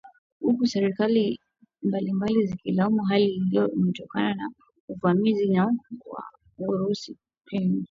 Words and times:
huku 0.41 0.67
serikali 0.67 1.39
mbalimbali 1.83 2.45
zikilaumu 2.45 3.01
hali 3.03 3.27
hiyo 3.27 3.71
imetokana 3.71 4.35
na 4.35 4.51
uvamizi 4.87 5.51
wa 5.55 5.73
Urusi 6.57 7.11
nchini 7.11 7.17
Ukraine 7.65 7.79